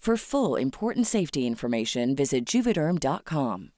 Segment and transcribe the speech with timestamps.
[0.00, 3.72] For full important safety information, visit juvederm.com.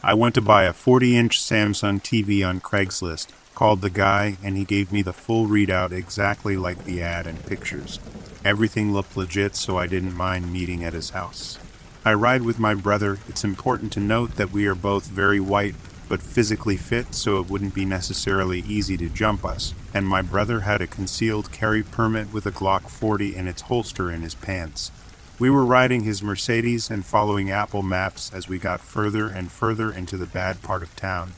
[0.00, 4.56] I went to buy a 40 inch Samsung TV on Craigslist, called the guy, and
[4.56, 7.98] he gave me the full readout exactly like the ad and pictures.
[8.44, 11.58] Everything looked legit, so I didn't mind meeting at his house.
[12.04, 13.18] I ride with my brother.
[13.26, 15.74] It's important to note that we are both very white
[16.08, 19.74] but physically fit, so it wouldn't be necessarily easy to jump us.
[19.92, 24.10] And my brother had a concealed carry permit with a Glock 40 in its holster
[24.10, 24.90] in his pants.
[25.38, 29.92] We were riding his Mercedes and following Apple Maps as we got further and further
[29.92, 31.32] into the bad part of town.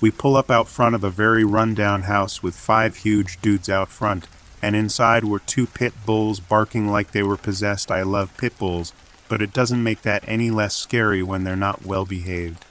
[0.00, 3.88] We pull up out front of a very rundown house with five huge dudes out
[3.88, 4.28] front,
[4.60, 7.90] and inside were two pit bulls barking like they were possessed.
[7.90, 8.92] I love pit bulls,
[9.28, 12.66] but it doesn't make that any less scary when they're not well behaved.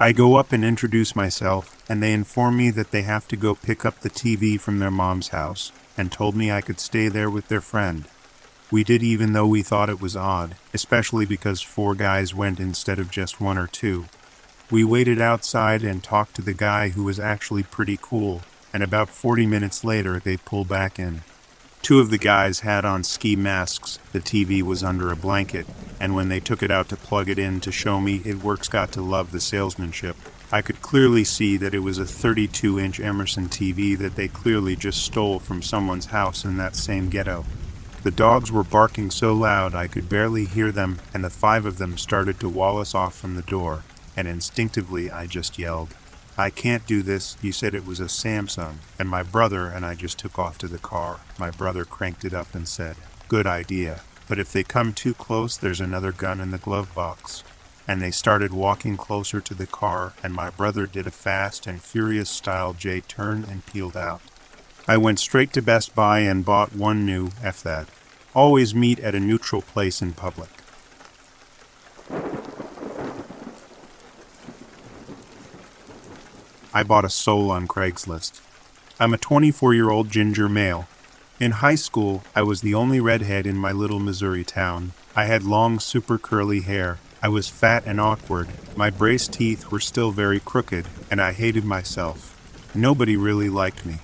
[0.00, 3.56] I go up and introduce myself, and they inform me that they have to go
[3.56, 7.28] pick up the TV from their mom's house, and told me I could stay there
[7.28, 8.04] with their friend.
[8.70, 13.00] We did even though we thought it was odd, especially because four guys went instead
[13.00, 14.04] of just one or two.
[14.70, 18.42] We waited outside and talked to the guy who was actually pretty cool,
[18.72, 21.22] and about 40 minutes later they pull back in.
[21.82, 23.98] Two of the guys had on ski masks.
[24.12, 25.66] The TV was under a blanket,
[25.98, 28.68] and when they took it out to plug it in to show me, it works
[28.68, 30.16] got to love the salesmanship.
[30.50, 34.76] I could clearly see that it was a 32 inch Emerson TV that they clearly
[34.76, 37.44] just stole from someone's house in that same ghetto.
[38.02, 41.78] The dogs were barking so loud I could barely hear them, and the five of
[41.78, 43.82] them started to wall us off from the door,
[44.16, 45.94] and instinctively I just yelled,
[46.40, 47.36] I can't do this.
[47.42, 48.76] You said it was a Samsung.
[48.96, 51.18] And my brother and I just took off to the car.
[51.36, 52.94] My brother cranked it up and said,
[53.26, 54.02] Good idea.
[54.28, 57.42] But if they come too close, there's another gun in the glove box.
[57.88, 61.82] And they started walking closer to the car, and my brother did a fast and
[61.82, 64.20] furious style J turn and peeled out.
[64.86, 67.88] I went straight to Best Buy and bought one new F that.
[68.32, 70.50] Always meet at a neutral place in public.
[76.78, 78.40] I bought a soul on Craigslist.
[79.00, 80.86] I'm a 24 year old ginger male.
[81.40, 84.92] In high school, I was the only redhead in my little Missouri town.
[85.16, 86.98] I had long, super curly hair.
[87.20, 88.46] I was fat and awkward.
[88.76, 92.38] My braced teeth were still very crooked, and I hated myself.
[92.76, 93.96] Nobody really liked me.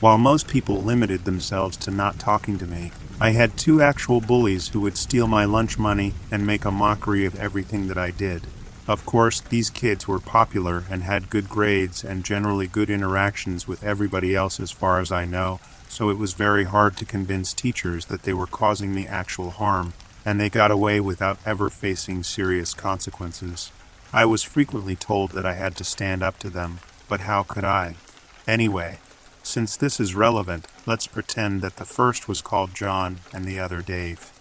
[0.00, 2.90] While most people limited themselves to not talking to me,
[3.20, 7.26] I had two actual bullies who would steal my lunch money and make a mockery
[7.26, 8.46] of everything that I did.
[8.88, 13.84] Of course, these kids were popular and had good grades and generally good interactions with
[13.84, 18.06] everybody else as far as I know, so it was very hard to convince teachers
[18.06, 19.92] that they were causing me actual harm,
[20.24, 23.70] and they got away without ever facing serious consequences.
[24.10, 26.80] I was frequently told that I had to stand up to them,
[27.10, 27.96] but how could I?
[28.46, 29.00] Anyway,
[29.42, 33.82] since this is relevant, let's pretend that the first was called John and the other
[33.82, 34.32] Dave.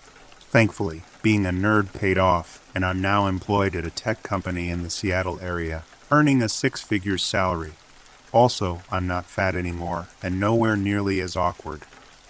[0.50, 4.82] Thankfully, being a nerd paid off, and I'm now employed at a tech company in
[4.82, 7.74] the Seattle area, earning a six figure salary.
[8.32, 11.82] Also, I'm not fat anymore, and nowhere nearly as awkward.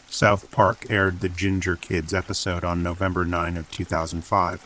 [0.09, 4.63] South Park aired the Ginger Kids episode on November 9 of 2005.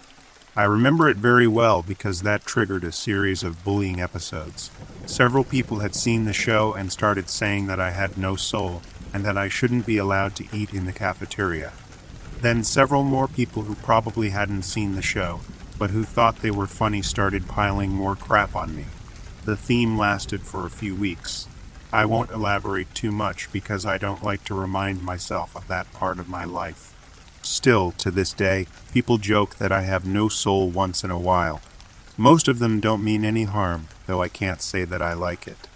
[0.55, 4.71] I remember it very well because that triggered a series of bullying episodes.
[5.05, 8.81] Several people had seen the show and started saying that I had no soul
[9.13, 11.73] and that I shouldn't be allowed to eat in the cafeteria.
[12.41, 15.41] Then several more people who probably hadn't seen the show,
[15.77, 18.85] but who thought they were funny started piling more crap on me.
[19.45, 21.47] The theme lasted for a few weeks.
[21.93, 26.17] I won't elaborate too much because I don't like to remind myself of that part
[26.17, 26.95] of my life.
[27.43, 31.61] Still, to this day, people joke that I have no soul once in a while.
[32.17, 35.67] Most of them don't mean any harm, though I can't say that I like it.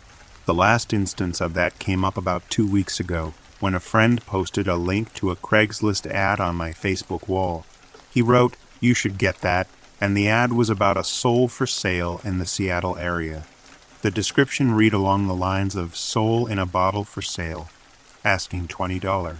[0.45, 3.35] The last instance of that came up about two weeks ago
[3.65, 7.65] when a friend posted a link to a Craigslist ad on my Facebook wall.
[8.11, 9.67] He wrote, You should get that,
[9.99, 13.47] and the ad was about a soul for sale in the Seattle area.
[14.03, 17.69] The description read along the lines of Soul in a bottle for sale,
[18.23, 19.37] asking $20.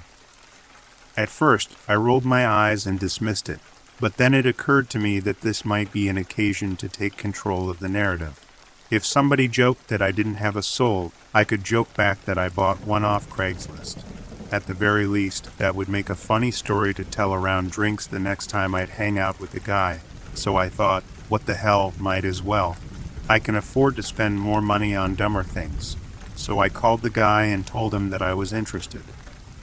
[1.16, 3.60] At first, I rolled my eyes and dismissed it,
[4.00, 7.70] but then it occurred to me that this might be an occasion to take control
[7.70, 8.44] of the narrative.
[8.90, 12.50] If somebody joked that I didn't have a soul, I could joke back that I
[12.50, 14.15] bought one off Craigslist.
[14.52, 18.20] At the very least, that would make a funny story to tell around drinks the
[18.20, 20.02] next time I'd hang out with the guy.
[20.34, 22.78] So I thought, what the hell, might as well.
[23.28, 25.98] I can afford to spend more money on dumber things.
[26.36, 29.02] So I called the guy and told him that I was interested.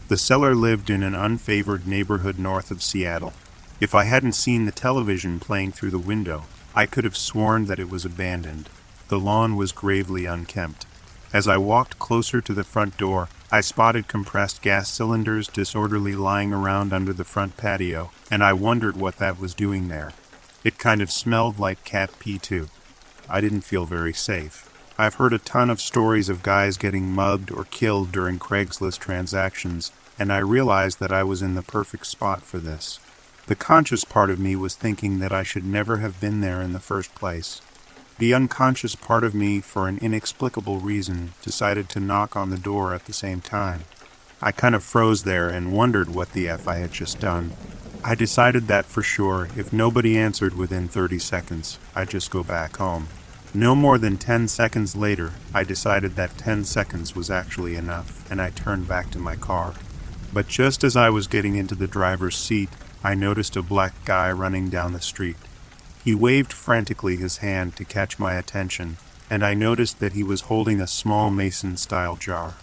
[0.08, 3.34] The seller lived in an unfavored neighborhood north of Seattle.
[3.80, 6.44] If I hadn't seen the television playing through the window,
[6.74, 8.68] I could have sworn that it was abandoned.
[9.08, 10.86] The lawn was gravely unkempt.
[11.32, 16.54] As I walked closer to the front door, I spotted compressed gas cylinders disorderly lying
[16.54, 20.12] around under the front patio, and I wondered what that was doing there.
[20.64, 22.70] It kind of smelled like cat pee, too.
[23.28, 24.70] I didn't feel very safe.
[24.96, 29.92] I've heard a ton of stories of guys getting mugged or killed during Craigslist transactions,
[30.18, 33.00] and I realized that I was in the perfect spot for this.
[33.48, 36.72] The conscious part of me was thinking that I should never have been there in
[36.72, 37.60] the first place.
[38.18, 42.94] The unconscious part of me, for an inexplicable reason, decided to knock on the door
[42.94, 43.84] at the same time.
[44.40, 47.52] I kind of froze there and wondered what the F I had just done.
[48.04, 52.76] I decided that for sure, if nobody answered within 30 seconds, I'd just go back
[52.76, 53.06] home.
[53.54, 58.42] No more than 10 seconds later, I decided that 10 seconds was actually enough, and
[58.42, 59.74] I turned back to my car.
[60.32, 62.70] But just as I was getting into the driver's seat,
[63.04, 65.36] I noticed a black guy running down the street.
[66.04, 68.96] He waved frantically his hand to catch my attention,
[69.30, 72.54] and I noticed that he was holding a small mason style jar.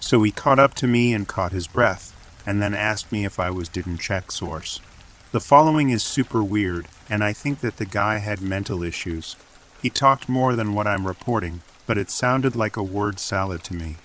[0.00, 2.14] So he caught up to me and caught his breath,
[2.46, 4.80] and then asked me if I was didn't check source.
[5.32, 9.36] The following is super weird, and I think that the guy had mental issues.
[9.82, 13.74] He talked more than what I'm reporting, but it sounded like a word salad to
[13.74, 13.96] me.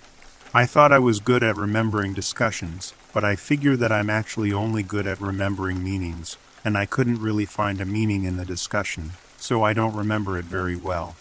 [0.54, 4.84] I thought I was good at remembering discussions, but I figure that I'm actually only
[4.84, 9.64] good at remembering meanings and I couldn't really find a meaning in the discussion, so
[9.64, 11.16] I don't remember it very well.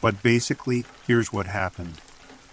[0.00, 2.00] But basically, here's what happened.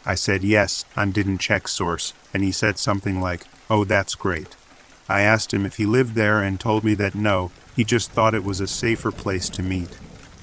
[0.05, 4.55] I said yes, I didn't check source, and he said something like, Oh, that's great.
[5.09, 8.35] I asked him if he lived there and told me that no, he just thought
[8.35, 9.97] it was a safer place to meet.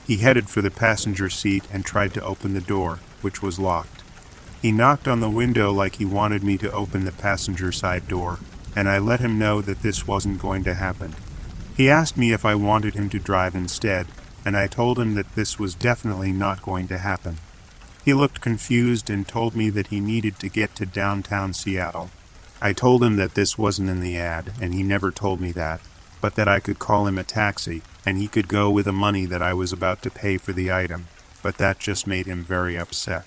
[0.06, 4.02] He headed for the passenger seat and tried to open the door, which was locked.
[4.60, 8.38] He knocked on the window like he wanted me to open the passenger side door,
[8.76, 11.14] and I let him know that this wasn't going to happen.
[11.82, 14.06] He asked me if I wanted him to drive instead,
[14.44, 17.38] and I told him that this was definitely not going to happen.
[18.04, 22.10] He looked confused and told me that he needed to get to downtown Seattle.
[22.60, 25.80] I told him that this wasn't in the ad, and he never told me that,
[26.20, 29.26] but that I could call him a taxi, and he could go with the money
[29.26, 31.08] that I was about to pay for the item,
[31.42, 33.24] but that just made him very upset.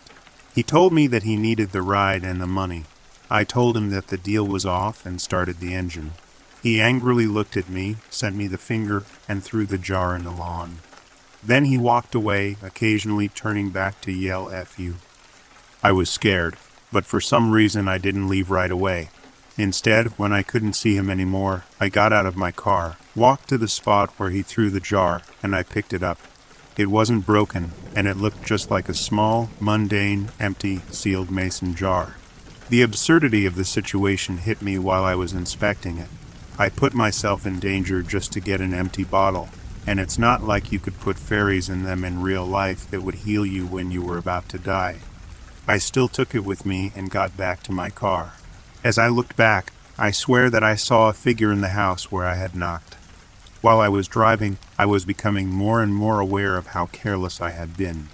[0.54, 2.86] He told me that he needed the ride and the money.
[3.30, 6.14] I told him that the deal was off and started the engine.
[6.66, 10.32] He angrily looked at me, sent me the finger, and threw the jar in the
[10.32, 10.80] lawn.
[11.44, 14.96] Then he walked away, occasionally turning back to yell F you.
[15.84, 16.56] I was scared,
[16.92, 19.10] but for some reason I didn't leave right away.
[19.60, 23.60] Instead, when I couldn't see him anymore, I got out of my car, walked to
[23.60, 26.18] the spot where he threw the jar, and I picked it up.
[26.78, 32.16] It wasn't broken, and it looked just like a small, mundane, empty, sealed mason jar.
[32.70, 36.10] The absurdity of the situation hit me while I was inspecting it.
[36.58, 39.50] I put myself in danger just to get an empty bottle,
[39.86, 43.16] and it's not like you could put fairies in them in real life that would
[43.16, 45.00] heal you when you were about to die.
[45.68, 48.36] I still took it with me and got back to my car.
[48.86, 52.26] As I looked back, I swear that I saw a figure in the house where
[52.26, 52.96] I had knocked.
[53.60, 57.50] While I was driving, I was becoming more and more aware of how careless I
[57.50, 58.08] had been.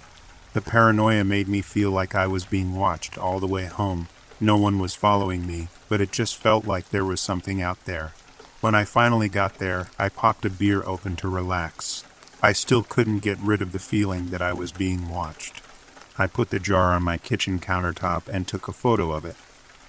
[0.52, 4.08] The paranoia made me feel like I was being watched all the way home.
[4.40, 8.14] No one was following me, but it just felt like there was something out there.
[8.62, 12.04] When I finally got there, I popped a beer open to relax.
[12.40, 15.60] I still couldn't get rid of the feeling that I was being watched.
[16.16, 19.34] I put the jar on my kitchen countertop and took a photo of it.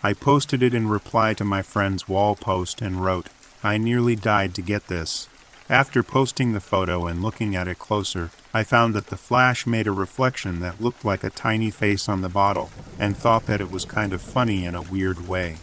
[0.02, 3.30] I posted it in reply to my friend's wall post and wrote,
[3.64, 5.30] I nearly died to get this.
[5.70, 9.86] After posting the photo and looking at it closer, I found that the flash made
[9.86, 13.70] a reflection that looked like a tiny face on the bottle, and thought that it
[13.70, 15.58] was kind of funny in a weird way.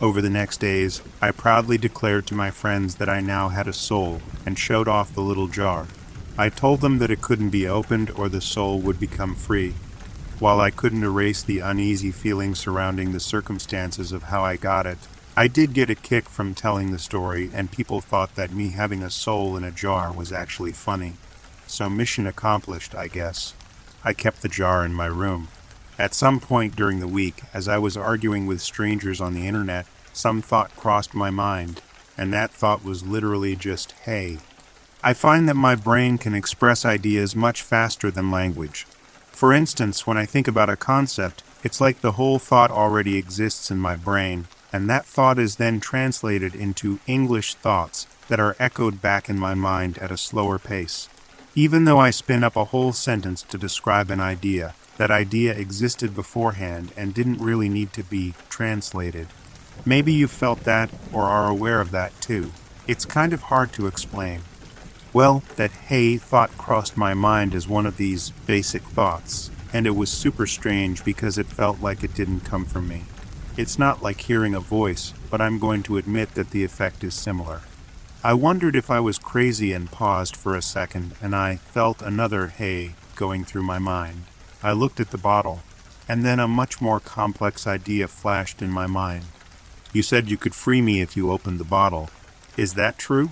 [0.00, 3.72] Over the next days, I proudly declared to my friends that I now had a
[3.72, 5.86] soul and showed off the little jar.
[6.36, 9.74] I told them that it couldn't be opened or the soul would become free,
[10.38, 14.98] while I couldn't erase the uneasy feeling surrounding the circumstances of how I got it,
[15.34, 19.02] I did get a kick from telling the story, and people thought that me having
[19.02, 21.14] a soul in a jar was actually funny.
[21.66, 23.54] So, mission accomplished, I guess.
[24.04, 25.48] I kept the jar in my room.
[25.98, 29.86] At some point during the week, as I was arguing with strangers on the internet,
[30.12, 31.80] some thought crossed my mind,
[32.18, 34.38] and that thought was literally just, hey.
[35.02, 38.86] I find that my brain can express ideas much faster than language.
[39.30, 43.70] For instance, when I think about a concept, it's like the whole thought already exists
[43.70, 49.00] in my brain, and that thought is then translated into English thoughts that are echoed
[49.00, 51.08] back in my mind at a slower pace.
[51.54, 56.14] Even though I spin up a whole sentence to describe an idea, that idea existed
[56.14, 59.28] beforehand and didn't really need to be translated.
[59.84, 62.52] Maybe you felt that or are aware of that too.
[62.86, 64.42] It's kind of hard to explain.
[65.12, 69.96] Well, that hey thought crossed my mind as one of these basic thoughts, and it
[69.96, 73.04] was super strange because it felt like it didn't come from me.
[73.56, 77.14] It's not like hearing a voice, but I'm going to admit that the effect is
[77.14, 77.62] similar.
[78.22, 82.48] I wondered if I was crazy and paused for a second, and I felt another
[82.48, 84.24] hey going through my mind.
[84.62, 85.60] I looked at the bottle,
[86.08, 89.24] and then a much more complex idea flashed in my mind.
[89.92, 92.10] You said you could free me if you opened the bottle.
[92.56, 93.30] Is that true?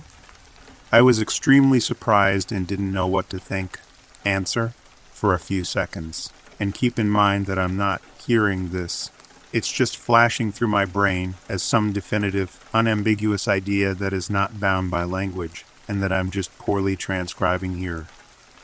[0.91, 3.79] I was extremely surprised and didn't know what to think.
[4.23, 4.73] Answer
[5.11, 6.31] for a few seconds.
[6.59, 9.11] And keep in mind that I'm not hearing this.
[9.51, 14.91] It's just flashing through my brain as some definitive, unambiguous idea that is not bound
[14.91, 18.07] by language and that I'm just poorly transcribing here.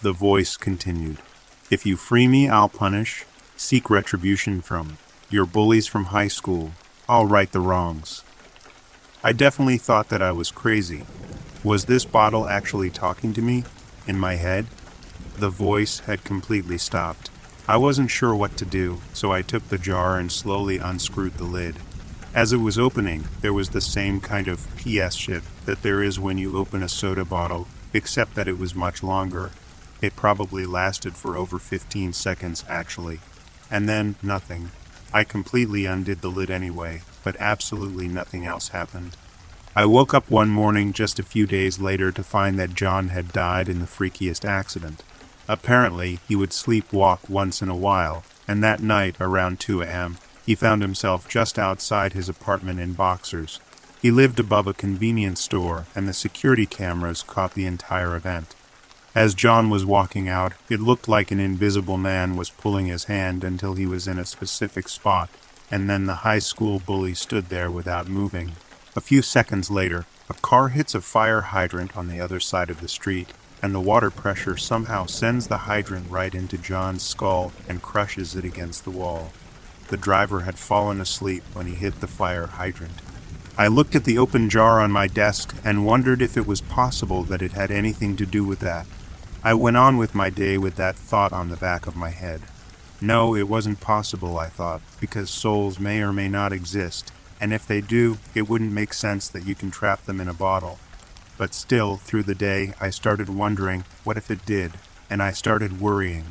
[0.01, 1.17] The voice continued.
[1.71, 3.23] If you free me, I'll punish,
[3.55, 4.97] seek retribution from
[5.29, 6.73] your bullies from high school.
[7.07, 8.25] I'll right the wrongs.
[9.23, 11.05] I definitely thought that I was crazy,
[11.63, 13.63] was this bottle actually talking to me?
[14.05, 14.65] In my head?
[15.37, 17.29] The voice had completely stopped.
[17.69, 21.45] I wasn't sure what to do, so I took the jar and slowly unscrewed the
[21.45, 21.77] lid.
[22.33, 26.19] As it was opening, there was the same kind of PS shit that there is
[26.19, 29.51] when you open a soda bottle, except that it was much longer.
[30.01, 33.19] It probably lasted for over 15 seconds, actually.
[33.69, 34.71] And then, nothing.
[35.13, 39.15] I completely undid the lid anyway, but absolutely nothing else happened.
[39.75, 43.31] I woke up one morning just a few days later to find that John had
[43.31, 45.03] died in the freakiest accident.
[45.47, 50.55] Apparently, he would sleepwalk once in a while, and that night, around 2 a.m., he
[50.55, 53.59] found himself just outside his apartment in boxers.
[54.01, 58.55] He lived above a convenience store, and the security cameras caught the entire event.
[59.13, 63.43] As John was walking out, it looked like an invisible man was pulling his hand
[63.43, 65.29] until he was in a specific spot,
[65.69, 68.53] and then the high school bully stood there without moving.
[68.95, 72.79] A few seconds later, a car hits a fire hydrant on the other side of
[72.79, 77.81] the street, and the water pressure somehow sends the hydrant right into John's skull and
[77.81, 79.33] crushes it against the wall.
[79.89, 83.01] The driver had fallen asleep when he hit the fire hydrant.
[83.57, 87.23] I looked at the open jar on my desk and wondered if it was possible
[87.23, 88.87] that it had anything to do with that.
[89.43, 92.43] I went on with my day with that thought on the back of my head.
[93.01, 97.65] No, it wasn't possible, I thought, because souls may or may not exist, and if
[97.65, 100.77] they do, it wouldn't make sense that you can trap them in a bottle.
[101.39, 104.73] But still, through the day, I started wondering what if it did,
[105.09, 106.25] and I started worrying.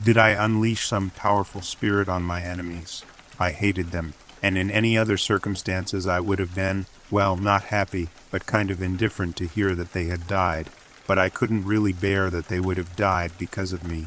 [0.00, 3.04] Did I unleash some powerful spirit on my enemies?
[3.40, 8.08] I hated them, and in any other circumstances I would have been, well, not happy,
[8.30, 10.68] but kind of indifferent to hear that they had died
[11.12, 14.06] but I couldn't really bear that they would have died because of me.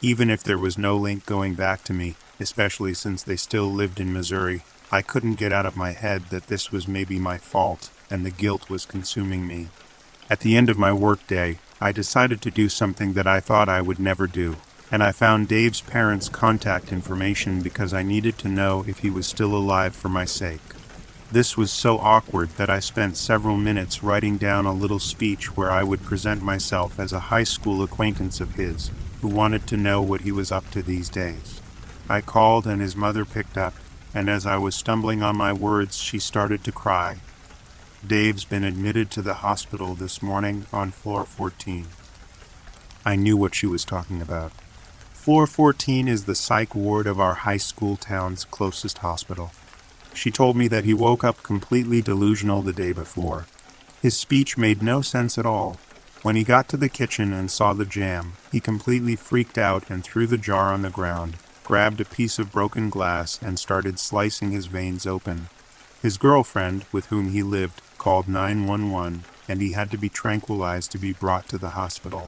[0.00, 4.00] Even if there was no link going back to me, especially since they still lived
[4.00, 7.90] in Missouri, I couldn't get out of my head that this was maybe my fault
[8.08, 9.68] and the guilt was consuming me.
[10.30, 13.82] At the end of my workday, I decided to do something that I thought I
[13.82, 14.56] would never do,
[14.90, 19.26] and I found Dave's parents' contact information because I needed to know if he was
[19.26, 20.77] still alive for my sake.
[21.30, 25.70] This was so awkward that I spent several minutes writing down a little speech where
[25.70, 30.00] I would present myself as a high school acquaintance of his who wanted to know
[30.00, 31.60] what he was up to these days.
[32.08, 33.74] I called and his mother picked up,
[34.14, 37.18] and as I was stumbling on my words, she started to cry.
[38.06, 41.88] Dave's been admitted to the hospital this morning on floor 14.
[43.04, 44.52] I knew what she was talking about.
[45.12, 49.50] Floor 14 is the psych ward of our high school town's closest hospital.
[50.18, 53.46] She told me that he woke up completely delusional the day before.
[54.02, 55.78] His speech made no sense at all.
[56.22, 60.02] When he got to the kitchen and saw the jam, he completely freaked out and
[60.02, 64.50] threw the jar on the ground, grabbed a piece of broken glass, and started slicing
[64.50, 65.50] his veins open.
[66.02, 70.98] His girlfriend, with whom he lived, called 911, and he had to be tranquilized to
[70.98, 72.27] be brought to the hospital.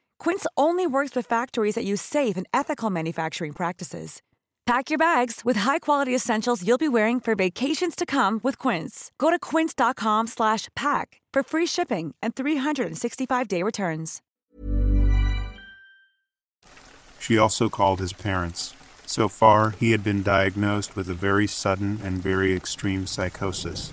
[0.21, 4.21] Quince only works with factories that use safe and ethical manufacturing practices.
[4.67, 9.11] Pack your bags with high-quality essentials you'll be wearing for vacations to come with Quince.
[9.17, 14.21] Go to quince.com/pack for free shipping and 365-day returns.
[17.19, 18.75] She also called his parents.
[19.07, 23.91] So far, he had been diagnosed with a very sudden and very extreme psychosis.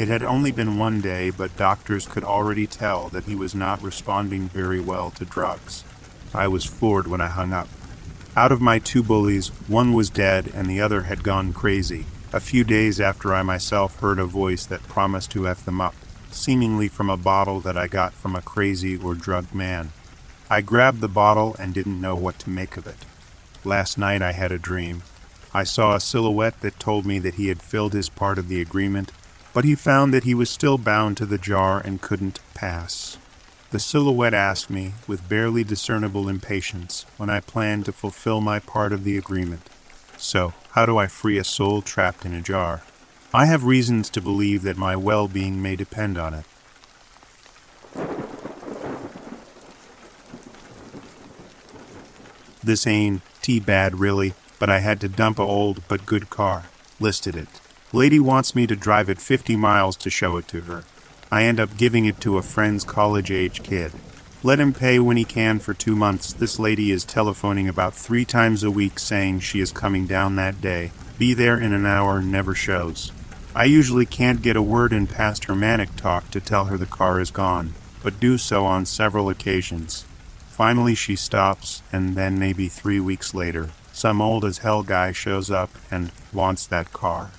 [0.00, 3.82] It had only been one day, but doctors could already tell that he was not
[3.82, 5.84] responding very well to drugs.
[6.32, 7.68] I was floored when I hung up.
[8.34, 12.40] Out of my two bullies, one was dead and the other had gone crazy, a
[12.40, 15.94] few days after I myself heard a voice that promised to F them up,
[16.30, 19.92] seemingly from a bottle that I got from a crazy or drugged man.
[20.48, 23.04] I grabbed the bottle and didn't know what to make of it.
[23.66, 25.02] Last night I had a dream.
[25.52, 28.62] I saw a silhouette that told me that he had filled his part of the
[28.62, 29.12] agreement
[29.52, 33.18] but he found that he was still bound to the jar and couldn't pass.
[33.70, 38.92] The silhouette asked me, with barely discernible impatience, when I planned to fulfill my part
[38.92, 39.70] of the agreement.
[40.16, 42.82] So, how do I free a soul trapped in a jar?
[43.32, 46.44] I have reasons to believe that my well being may depend on it.
[52.62, 56.64] This ain't too bad, really, but I had to dump a old but good car.
[56.98, 57.48] Listed it.
[57.92, 60.84] Lady wants me to drive it 50 miles to show it to her.
[61.32, 63.90] I end up giving it to a friend's college age kid.
[64.44, 66.32] Let him pay when he can for two months.
[66.32, 70.60] This lady is telephoning about three times a week saying she is coming down that
[70.60, 70.92] day.
[71.18, 73.10] Be there in an hour, never shows.
[73.56, 76.86] I usually can't get a word in past her manic talk to tell her the
[76.86, 77.74] car is gone,
[78.04, 80.04] but do so on several occasions.
[80.48, 85.50] Finally, she stops, and then maybe three weeks later, some old as hell guy shows
[85.50, 87.32] up and wants that car.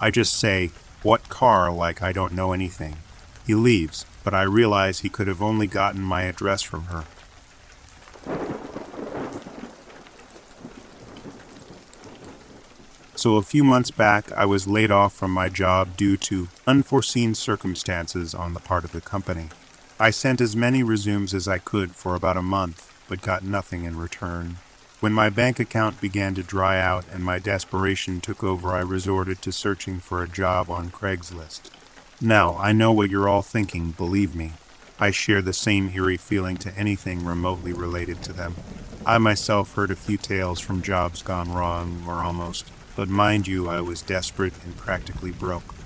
[0.00, 0.70] I just say,
[1.02, 1.70] What car?
[1.72, 2.96] like I don't know anything.
[3.46, 7.04] He leaves, but I realize he could have only gotten my address from her.
[13.14, 17.34] So, a few months back, I was laid off from my job due to unforeseen
[17.34, 19.48] circumstances on the part of the company.
[19.98, 23.84] I sent as many resumes as I could for about a month, but got nothing
[23.84, 24.58] in return.
[25.06, 29.40] When my bank account began to dry out and my desperation took over, I resorted
[29.42, 31.70] to searching for a job on Craigslist.
[32.20, 34.54] Now, I know what you're all thinking, believe me.
[34.98, 38.56] I share the same eerie feeling to anything remotely related to them.
[39.06, 43.68] I myself heard a few tales from jobs gone wrong, or almost, but mind you,
[43.68, 45.76] I was desperate and practically broke.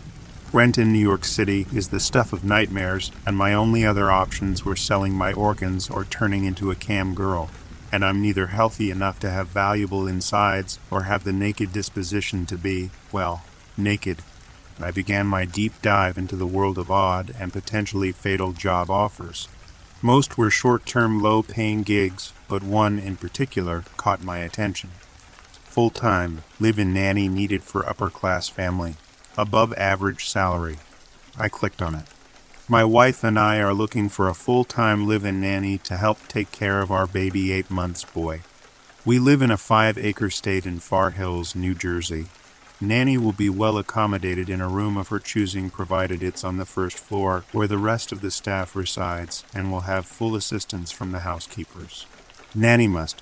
[0.51, 4.65] Rent in New York City is the stuff of nightmares, and my only other options
[4.65, 7.51] were selling my organs or turning into a cam girl.
[7.93, 12.57] And I'm neither healthy enough to have valuable insides or have the naked disposition to
[12.57, 13.43] be, well,
[13.77, 14.19] naked.
[14.81, 19.49] I began my deep dive into the world of odd and potentially fatal job offers.
[20.03, 24.91] Most were short term, low paying gigs, but one in particular caught my attention.
[25.65, 28.97] Full time, live in nanny needed for upper class family
[29.37, 30.79] above average salary.
[31.39, 32.07] I clicked on it.
[32.71, 36.29] My wife and I are looking for a full time live in nanny to help
[36.29, 38.43] take care of our baby eight months boy.
[39.05, 42.27] We live in a five acre state in Far Hills, New Jersey.
[42.81, 46.65] Nanny will be well accommodated in a room of her choosing, provided it's on the
[46.65, 51.11] first floor where the rest of the staff resides, and will have full assistance from
[51.11, 52.07] the housekeepers.
[52.55, 53.21] Nanny must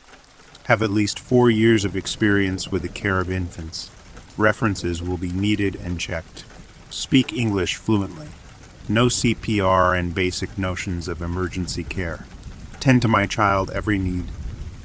[0.65, 3.91] have at least four years of experience with the care of infants.
[4.37, 6.45] References will be needed and checked.
[6.91, 8.29] Speak English fluently.
[8.91, 12.25] No CPR and basic notions of emergency care.
[12.81, 14.25] Tend to my child every need.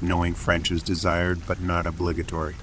[0.02, 2.56] Knowing French is desired but not obligatory.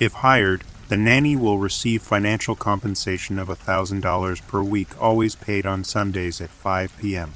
[0.00, 5.84] If hired, the nanny will receive financial compensation of $1,000 per week, always paid on
[5.84, 7.34] Sundays at 5 p.m.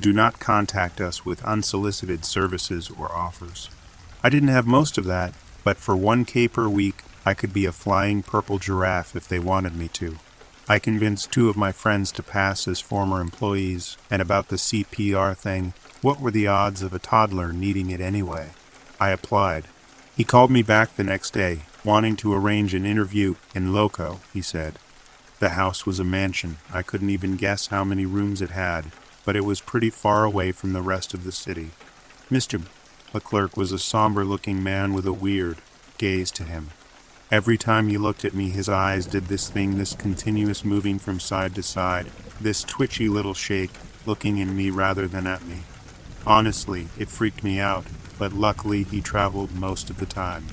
[0.00, 3.68] Do not contact us with unsolicited services or offers.
[4.22, 7.72] I didn't have most of that, but for 1K per week, I could be a
[7.72, 10.16] flying purple giraffe if they wanted me to.
[10.68, 15.36] I convinced two of my friends to pass as former employees, and about the CPR
[15.36, 18.50] thing, what were the odds of a toddler needing it anyway?
[18.98, 19.66] I applied.
[20.16, 24.42] He called me back the next day, wanting to arrange an interview in Loco, he
[24.42, 24.80] said.
[25.38, 26.56] The house was a mansion.
[26.72, 28.86] I couldn't even guess how many rooms it had,
[29.24, 31.70] but it was pretty far away from the rest of the city.
[32.28, 32.66] Mr.
[33.12, 35.58] Leclerc was a somber looking man with a weird
[35.96, 36.70] gaze to him.
[37.30, 41.18] Every time he looked at me, his eyes did this thing, this continuous moving from
[41.18, 42.06] side to side,
[42.40, 43.72] this twitchy little shake,
[44.06, 45.62] looking in me rather than at me.
[46.24, 47.84] Honestly, it freaked me out,
[48.16, 50.46] but luckily he traveled most of the time.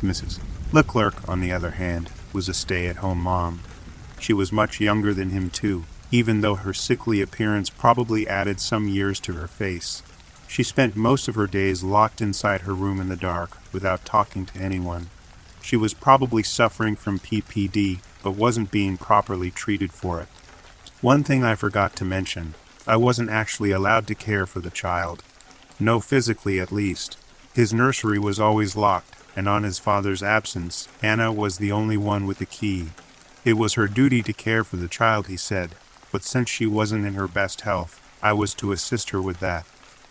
[0.00, 0.38] Mrs.
[0.72, 3.60] Leclerc, on the other hand, was a stay at home mom.
[4.20, 8.86] She was much younger than him, too, even though her sickly appearance probably added some
[8.86, 10.04] years to her face.
[10.46, 14.46] She spent most of her days locked inside her room in the dark, without talking
[14.46, 15.08] to anyone.
[15.62, 20.28] She was probably suffering from PPD, but wasn't being properly treated for it.
[21.00, 22.54] One thing I forgot to mention
[22.86, 25.22] I wasn't actually allowed to care for the child.
[25.78, 27.16] No, physically at least.
[27.54, 32.26] His nursery was always locked, and on his father's absence, Anna was the only one
[32.26, 32.88] with the key.
[33.44, 35.74] It was her duty to care for the child, he said,
[36.10, 39.66] but since she wasn't in her best health, I was to assist her with that.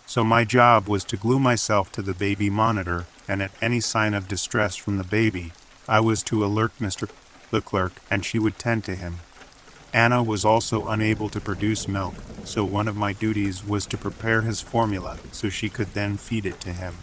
[0.06, 4.12] So my job was to glue myself to the baby monitor and at any sign
[4.12, 5.52] of distress from the baby,
[5.88, 7.08] I was to alert Mr.
[7.50, 9.20] Leclerc, and she would tend to him.
[9.94, 12.14] Anna was also unable to produce milk,
[12.44, 16.44] so one of my duties was to prepare his formula so she could then feed
[16.44, 16.96] it to him.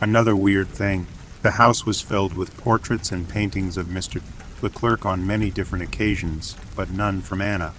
[0.00, 1.06] Another weird thing
[1.42, 4.20] the house was filled with portraits and paintings of Mr.
[4.62, 7.74] Leclerc on many different occasions, but none from Anna.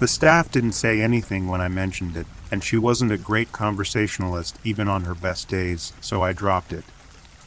[0.00, 4.58] The staff didn't say anything when I mentioned it, and she wasn't a great conversationalist
[4.64, 6.84] even on her best days, so I dropped it.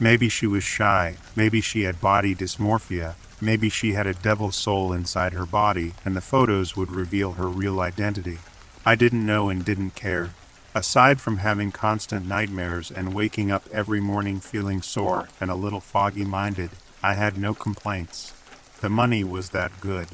[0.03, 1.15] Maybe she was shy.
[1.33, 3.15] Maybe she had body dysmorphia.
[3.39, 7.47] Maybe she had a devil soul inside her body, and the photos would reveal her
[7.47, 8.39] real identity.
[8.85, 10.31] I didn't know and didn't care.
[10.75, 15.79] Aside from having constant nightmares and waking up every morning feeling sore and a little
[15.79, 18.33] foggy minded, I had no complaints.
[18.81, 20.09] The money was that good.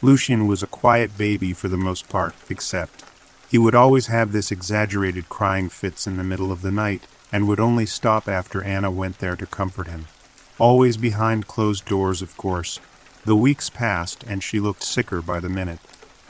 [0.00, 3.04] Lucian was a quiet baby for the most part, except
[3.50, 7.46] he would always have this exaggerated crying fits in the middle of the night and
[7.46, 10.06] would only stop after Anna went there to comfort him.
[10.58, 12.80] Always behind closed doors, of course.
[13.24, 15.80] The weeks passed and she looked sicker by the minute.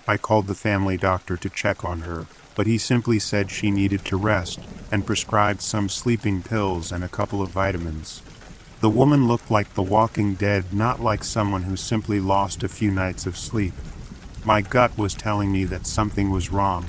[0.07, 4.05] I called the family doctor to check on her, but he simply said she needed
[4.07, 4.59] to rest
[4.91, 8.23] and prescribed some sleeping pills and a couple of vitamins.
[8.81, 12.91] The woman looked like the walking dead, not like someone who simply lost a few
[12.91, 13.75] nights of sleep.
[14.45, 16.87] My gut was telling me that something was wrong.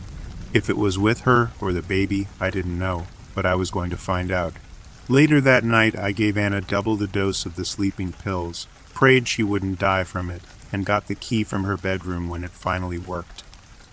[0.53, 3.89] If it was with her or the baby, I didn't know, but I was going
[3.89, 4.53] to find out.
[5.07, 9.43] Later that night, I gave Anna double the dose of the sleeping pills, prayed she
[9.43, 13.43] wouldn't die from it, and got the key from her bedroom when it finally worked.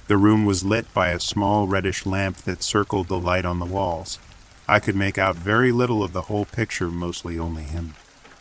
[0.09, 3.65] The room was lit by a small reddish lamp that circled the light on the
[3.65, 4.19] walls.
[4.69, 7.95] I could make out very little of the whole picture, mostly only him.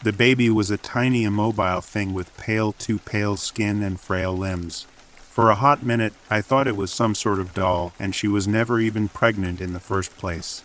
[0.04, 4.86] The baby was a tiny immobile thing with pale, too pale skin and frail limbs.
[5.16, 8.48] For a hot minute, I thought it was some sort of doll, and she was
[8.48, 10.64] never even pregnant in the first place.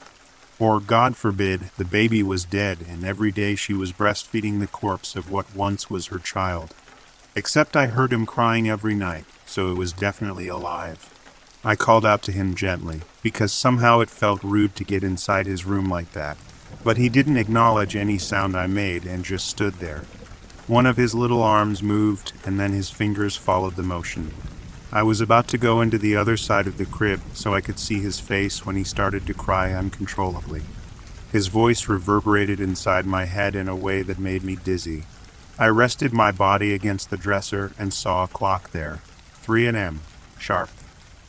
[0.60, 5.16] Or, God forbid, the baby was dead, and every day she was breastfeeding the corpse
[5.16, 6.74] of what once was her child.
[7.34, 11.08] Except I heard him crying every night, so it was definitely alive.
[11.64, 15.64] I called out to him gently, because somehow it felt rude to get inside his
[15.64, 16.36] room like that.
[16.84, 20.04] But he didn't acknowledge any sound I made and just stood there.
[20.66, 24.34] One of his little arms moved, and then his fingers followed the motion.
[24.92, 27.78] I was about to go into the other side of the crib so I could
[27.78, 30.62] see his face when he started to cry uncontrollably.
[31.30, 35.04] His voice reverberated inside my head in a way that made me dizzy.
[35.60, 39.00] I rested my body against the dresser and saw a clock there.
[39.34, 40.00] 3 a.m.
[40.40, 40.70] sharp.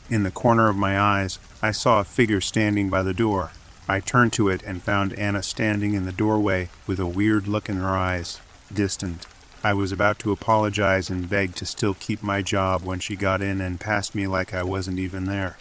[0.10, 3.52] In the corner of my eyes, I saw a figure standing by the door.
[3.88, 7.70] I turned to it and found Anna standing in the doorway with a weird look
[7.70, 8.40] in her eyes,
[8.74, 9.28] distant.
[9.64, 13.42] I was about to apologize and beg to still keep my job when she got
[13.42, 15.58] in and passed me like I wasn't even there.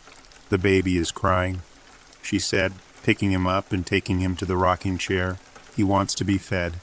[0.49, 1.63] The baby is crying,
[2.23, 5.39] she said, picking him up and taking him to the rocking chair.
[5.77, 6.75] He wants to be fed.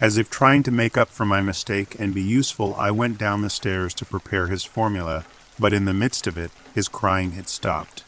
[0.00, 3.42] As if trying to make up for my mistake and be useful, I went down
[3.42, 5.24] the stairs to prepare his formula
[5.58, 8.00] but in the midst of it, his crying had stopped.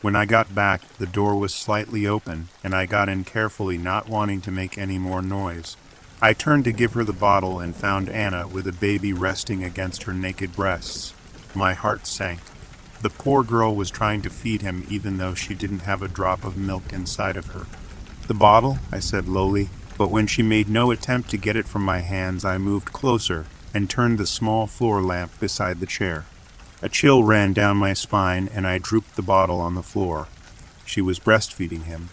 [0.00, 4.08] When I got back, the door was slightly open, and I got in carefully, not
[4.08, 5.76] wanting to make any more noise.
[6.24, 10.04] I turned to give her the bottle and found Anna with a baby resting against
[10.04, 11.14] her naked breasts.
[11.52, 12.38] My heart sank.
[13.00, 16.44] The poor girl was trying to feed him even though she didn't have a drop
[16.44, 17.66] of milk inside of her.
[18.28, 18.78] The bottle?
[18.92, 22.44] I said lowly, but when she made no attempt to get it from my hands,
[22.44, 26.24] I moved closer and turned the small floor lamp beside the chair.
[26.82, 30.28] A chill ran down my spine, and I drooped the bottle on the floor.
[30.84, 32.10] She was breastfeeding him.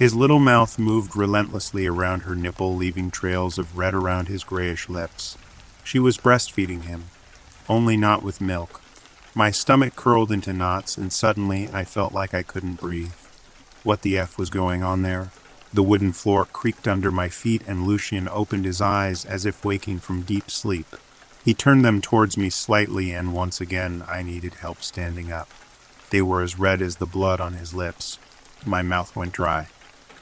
[0.00, 4.88] His little mouth moved relentlessly around her nipple, leaving trails of red around his grayish
[4.88, 5.36] lips.
[5.84, 7.10] She was breastfeeding him,
[7.68, 8.80] only not with milk.
[9.34, 13.12] My stomach curled into knots, and suddenly I felt like I couldn't breathe.
[13.82, 15.32] What the F was going on there?
[15.70, 19.98] The wooden floor creaked under my feet, and Lucian opened his eyes as if waking
[19.98, 20.96] from deep sleep.
[21.44, 25.50] He turned them towards me slightly, and once again I needed help standing up.
[26.08, 28.18] They were as red as the blood on his lips.
[28.64, 29.68] My mouth went dry.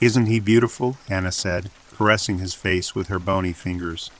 [0.00, 0.96] Isn't he beautiful?
[1.08, 4.12] Anna said, caressing his face with her bony fingers.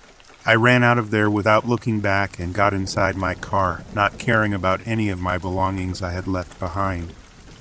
[0.45, 4.53] I ran out of there without looking back and got inside my car, not caring
[4.53, 7.13] about any of my belongings I had left behind.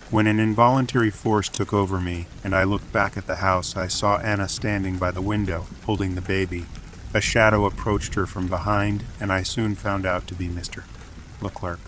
[0.09, 3.87] When an involuntary force took over me and I looked back at the house, I
[3.87, 6.65] saw Anna standing by the window, holding the baby.
[7.13, 10.83] A shadow approached her from behind, and I soon found out to be Mr.
[11.41, 11.79] Leclerc.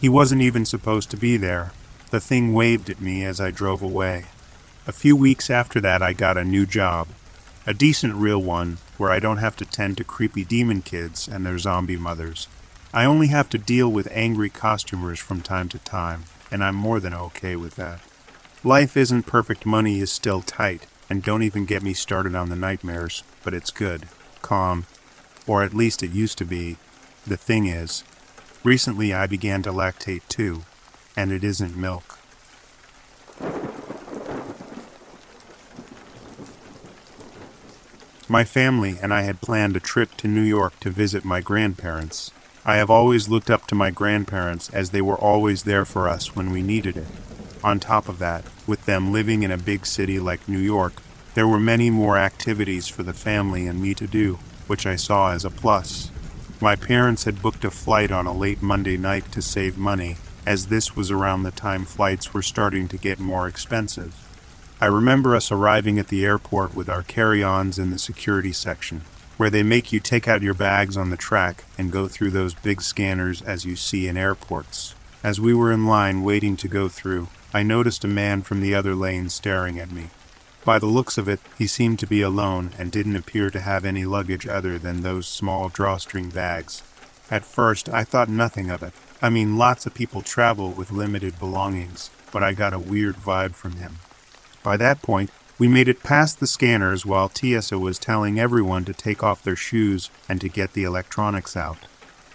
[0.00, 1.72] He wasn't even supposed to be there.
[2.10, 4.24] The thing waved at me as I drove away.
[4.88, 7.08] A few weeks after that, I got a new job.
[7.66, 11.44] A decent real one, where I don't have to tend to creepy demon kids and
[11.44, 12.48] their zombie mothers.
[12.94, 17.00] I only have to deal with angry costumers from time to time, and I'm more
[17.00, 18.00] than okay with that.
[18.64, 22.56] Life isn't perfect, money is still tight, and don't even get me started on the
[22.56, 24.08] nightmares, but it's good
[24.40, 24.86] calm,
[25.46, 26.78] or at least it used to be.
[27.26, 28.04] The thing is,
[28.64, 30.62] recently I began to lactate too,
[31.14, 32.18] and it isn't milk.
[38.30, 42.30] My family and I had planned a trip to New York to visit my grandparents.
[42.62, 46.36] I have always looked up to my grandparents as they were always there for us
[46.36, 47.06] when we needed it.
[47.64, 51.00] On top of that, with them living in a big city like New York,
[51.32, 55.32] there were many more activities for the family and me to do, which I saw
[55.32, 56.10] as a plus.
[56.60, 60.66] My parents had booked a flight on a late Monday night to save money, as
[60.66, 64.27] this was around the time flights were starting to get more expensive.
[64.80, 69.02] I remember us arriving at the airport with our carry ons in the security section.
[69.38, 72.54] where they make you take out your bags on the track and go through those
[72.54, 74.96] big scanners as you see in airports.
[75.22, 78.74] As we were in line waiting to go through, I noticed a man from the
[78.74, 80.08] other lane staring at me.
[80.64, 83.84] By the looks of it, he seemed to be alone and didn't appear to have
[83.84, 86.82] any luggage other than those small drawstring bags.
[87.30, 88.92] At first, I thought nothing of it.
[89.22, 93.54] I mean, lots of people travel with limited belongings, but I got a weird vibe
[93.54, 93.98] from him.
[94.62, 98.92] By that point, we made it past the scanners while TSA was telling everyone to
[98.92, 101.78] take off their shoes and to get the electronics out.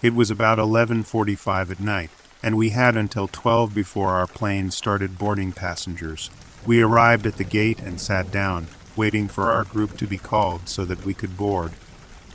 [0.02, 2.10] It was about 11:45 at night,
[2.42, 6.30] and we had until 12 before our plane started boarding passengers.
[6.66, 10.68] We arrived at the gate and sat down, waiting for our group to be called
[10.68, 11.72] so that we could board.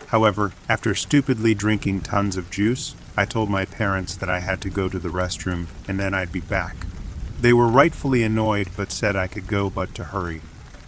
[0.08, 4.70] However, after stupidly drinking tons of juice, I told my parents that I had to
[4.70, 6.76] go to the restroom and then I'd be back.
[7.42, 10.42] They were rightfully annoyed but said I could go but to hurry.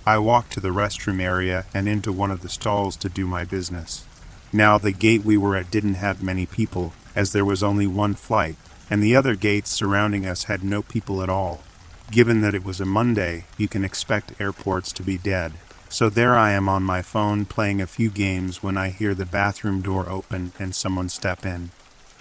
[0.06, 3.46] I walked to the restroom area and into one of the stalls to do my
[3.46, 4.04] business.
[4.52, 8.16] Now, the gate we were at didn't have many people, as there was only one
[8.16, 8.58] flight,
[8.90, 11.62] and the other gates surrounding us had no people at all.
[12.12, 15.54] Given that it was a Monday, you can expect airports to be dead.
[15.88, 19.26] So there I am on my phone playing a few games when I hear the
[19.26, 21.72] bathroom door open and someone step in.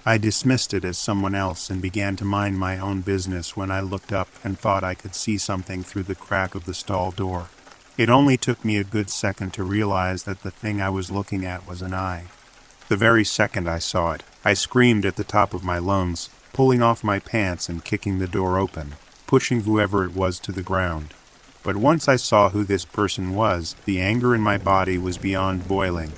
[0.06, 3.80] I dismissed it as someone else and began to mind my own business when I
[3.80, 7.48] looked up and thought I could see something through the crack of the stall door.
[7.96, 11.44] It only took me a good second to realize that the thing I was looking
[11.44, 12.26] at was an eye.
[12.88, 16.82] The very second I saw it, I screamed at the top of my lungs, pulling
[16.82, 18.94] off my pants and kicking the door open
[19.30, 21.14] pushing whoever it was to the ground.
[21.62, 25.68] But once I saw who this person was, the anger in my body was beyond
[25.68, 26.10] boiling.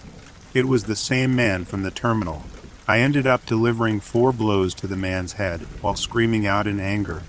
[0.55, 2.45] It was the same man from the terminal.
[2.93, 7.23] I ended up delivering four blows to the man's head while screaming out in anger.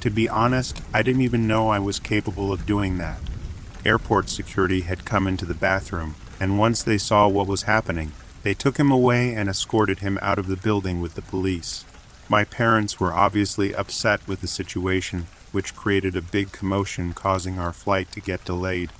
[0.00, 3.18] To be honest, I didn't even know I was capable of doing that.
[3.86, 8.52] Airport security had come into the bathroom, and once they saw what was happening, they
[8.52, 11.86] took him away and escorted him out of the building with the police.
[12.28, 17.72] My parents were obviously upset with the situation, which created a big commotion causing our
[17.72, 18.90] flight to get delayed.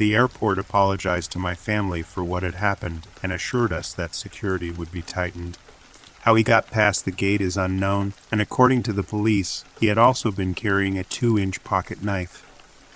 [0.00, 4.70] The airport apologized to my family for what had happened and assured us that security
[4.70, 5.58] would be tightened.
[6.20, 9.98] How he got past the gate is unknown, and according to the police, he had
[9.98, 12.46] also been carrying a two inch pocket knife.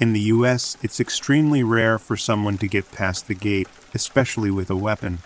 [0.01, 4.71] In the US, it's extremely rare for someone to get past the gate, especially with
[4.71, 5.19] a weapon.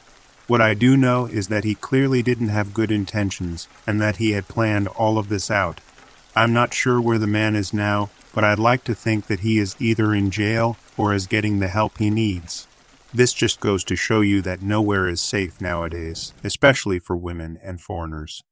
[0.48, 4.32] What I do know is that he clearly didn't have good intentions and that he
[4.32, 5.80] had planned all of this out.
[6.34, 9.60] I'm not sure where the man is now, but I'd like to think that he
[9.60, 12.66] is either in jail or is getting the help he needs.
[13.14, 17.80] This just goes to show you that nowhere is safe nowadays, especially for women and
[17.80, 18.42] foreigners.